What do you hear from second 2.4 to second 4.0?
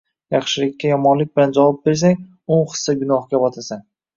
o’n hissa gunohga botasan.